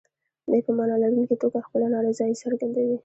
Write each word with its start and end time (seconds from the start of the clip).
دوی 0.49 0.61
په 0.67 0.71
معنا 0.77 0.95
لرونکي 1.03 1.35
توګه 1.41 1.65
خپله 1.67 1.87
نارضايي 1.93 2.35
څرګندوي. 2.43 2.95